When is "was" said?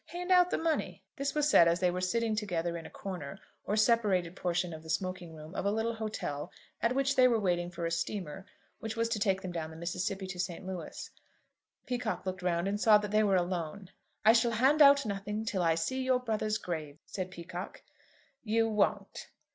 1.35-1.47, 8.95-9.07